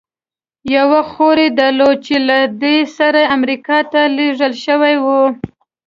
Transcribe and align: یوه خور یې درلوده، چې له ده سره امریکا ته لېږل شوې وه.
یوه 0.75 1.01
خور 1.11 1.37
یې 1.43 1.49
درلوده، 1.59 2.01
چې 2.05 2.15
له 2.27 2.37
ده 2.61 2.75
سره 2.97 3.21
امریکا 3.35 3.77
ته 3.91 4.01
لېږل 4.17 4.53
شوې 4.65 4.95
وه. 5.03 5.21